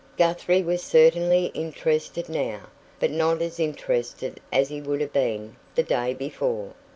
Guthrie 0.17 0.63
was 0.63 0.81
certainly 0.81 1.51
interested 1.53 2.27
now, 2.27 2.61
but 2.99 3.11
not 3.11 3.39
as 3.39 3.59
interested 3.59 4.39
as 4.51 4.69
he 4.69 4.81
would 4.81 4.99
have 4.99 5.13
been 5.13 5.57
the 5.75 5.83
day 5.83 6.15
before. 6.15 6.73